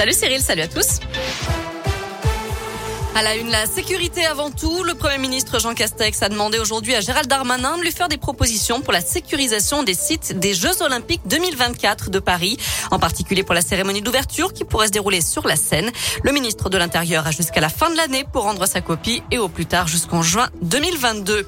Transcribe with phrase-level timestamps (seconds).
[0.00, 0.98] Salut Cyril, salut à tous.
[3.14, 4.82] À la une, la sécurité avant tout.
[4.82, 8.16] Le Premier ministre Jean Castex a demandé aujourd'hui à Gérald Darmanin de lui faire des
[8.16, 12.56] propositions pour la sécurisation des sites des Jeux Olympiques 2024 de Paris,
[12.90, 15.92] en particulier pour la cérémonie d'ouverture qui pourrait se dérouler sur la Seine.
[16.24, 19.36] Le ministre de l'Intérieur a jusqu'à la fin de l'année pour rendre sa copie et
[19.36, 21.46] au plus tard jusqu'en juin 2022.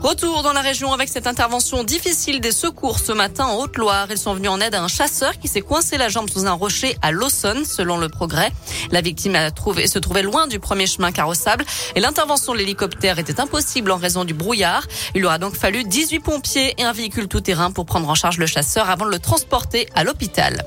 [0.00, 4.06] Retour dans la région avec cette intervention difficile des secours ce matin en Haute-Loire.
[4.10, 6.52] Ils sont venus en aide à un chasseur qui s'est coincé la jambe sous un
[6.52, 8.50] rocher à Laussonne, selon le progrès.
[8.90, 13.18] La victime a trouvé, se trouvait loin du premier chemin carrossable et l'intervention de l'hélicoptère
[13.18, 14.86] était impossible en raison du brouillard.
[15.14, 18.46] Il aura donc fallu 18 pompiers et un véhicule tout-terrain pour prendre en charge le
[18.46, 20.64] chasseur avant de le transporter à l'hôpital.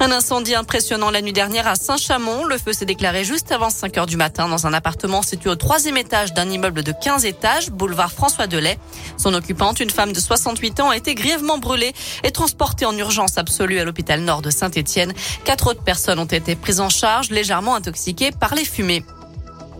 [0.00, 2.44] Un incendie impressionnant la nuit dernière à Saint-Chamond.
[2.44, 5.56] Le feu s'est déclaré juste avant 5 heures du matin dans un appartement situé au
[5.56, 8.65] troisième étage d'un immeuble de 15 étages, boulevard François Delay.
[9.16, 13.38] Son occupante, une femme de 68 ans, a été grièvement brûlée et transportée en urgence
[13.38, 15.14] absolue à l'hôpital nord de Saint-Étienne.
[15.44, 19.04] Quatre autres personnes ont été prises en charge, légèrement intoxiquées par les fumées.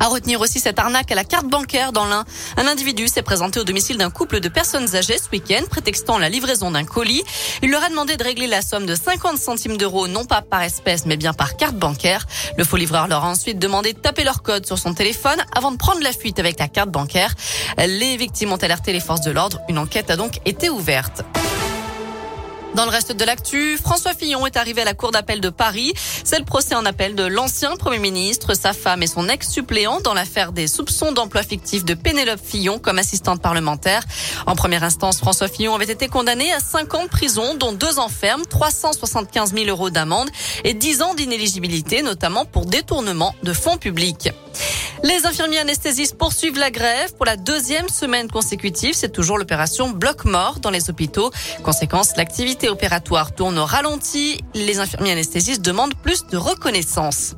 [0.00, 2.24] À retenir aussi cette arnaque à la carte bancaire dans l'un.
[2.56, 6.28] Un individu s'est présenté au domicile d'un couple de personnes âgées ce week-end, prétextant la
[6.28, 7.22] livraison d'un colis.
[7.62, 10.62] Il leur a demandé de régler la somme de 50 centimes d'euros, non pas par
[10.62, 12.26] espèce, mais bien par carte bancaire.
[12.56, 15.72] Le faux livreur leur a ensuite demandé de taper leur code sur son téléphone avant
[15.72, 17.34] de prendre la fuite avec la carte bancaire.
[17.78, 19.60] Les victimes ont alerté les forces de l'ordre.
[19.68, 21.22] Une enquête a donc été ouverte.
[22.78, 25.94] Dans le reste de l'actu, François Fillon est arrivé à la Cour d'appel de Paris.
[26.22, 30.14] C'est le procès en appel de l'ancien Premier ministre, sa femme et son ex-suppléant dans
[30.14, 34.04] l'affaire des soupçons d'emploi fictif de Pénélope Fillon comme assistante parlementaire.
[34.46, 37.98] En première instance, François Fillon avait été condamné à 5 ans de prison, dont 2
[37.98, 40.30] ans ferme, 375 000 euros d'amende
[40.62, 44.30] et 10 ans d'inéligibilité, notamment pour détournement de fonds publics.
[45.04, 48.94] Les infirmiers anesthésistes poursuivent la grève pour la deuxième semaine consécutive.
[48.94, 51.30] C'est toujours l'opération bloc mort dans les hôpitaux.
[51.62, 54.40] Conséquence, l'activité opératoire tourne au ralenti.
[54.54, 57.34] Les infirmiers anesthésistes demandent plus de reconnaissance.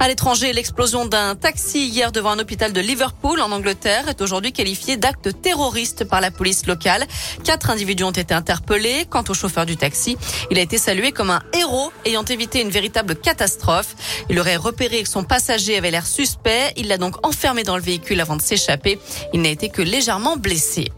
[0.00, 4.52] À l'étranger, l'explosion d'un taxi hier devant un hôpital de Liverpool en Angleterre est aujourd'hui
[4.52, 7.06] qualifiée d'acte terroriste par la police locale.
[7.44, 9.06] Quatre individus ont été interpellés.
[9.08, 10.16] Quant au chauffeur du taxi,
[10.50, 13.94] il a été salué comme un héros ayant évité une véritable catastrophe.
[14.28, 16.72] Il aurait repéré que son passager avait l'air suspect.
[16.76, 18.98] Il l'a donc enfermé dans le véhicule avant de s'échapper.
[19.32, 20.90] Il n'a été que légèrement blessé.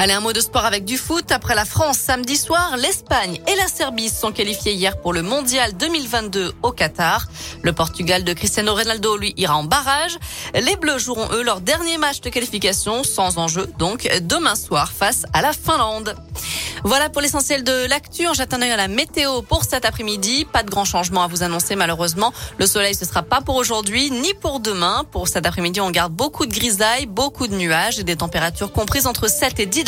[0.00, 1.32] Allez, un mot de sport avec du foot.
[1.32, 5.76] Après la France samedi soir, l'Espagne et la Serbie sont qualifiés hier pour le Mondial
[5.76, 7.26] 2022 au Qatar.
[7.62, 10.16] Le Portugal de Cristiano Ronaldo, lui, ira en barrage.
[10.54, 15.24] Les Bleus joueront, eux, leur dernier match de qualification, sans enjeu, donc, demain soir face
[15.32, 16.14] à la Finlande.
[16.84, 18.28] Voilà pour l'essentiel de l'actu.
[18.28, 20.44] On jette un œil à la météo pour cet après-midi.
[20.44, 22.32] Pas de grand changement à vous annoncer malheureusement.
[22.58, 25.04] Le soleil ce sera pas pour aujourd'hui ni pour demain.
[25.10, 29.08] Pour cet après-midi, on garde beaucoup de grisailles, beaucoup de nuages et des températures comprises
[29.08, 29.87] entre 7 et 10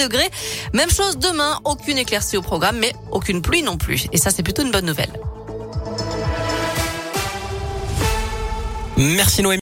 [0.72, 4.06] Même chose demain, aucune éclaircie au programme, mais aucune pluie non plus.
[4.12, 5.12] Et ça, c'est plutôt une bonne nouvelle.
[8.96, 9.58] Merci Noémie.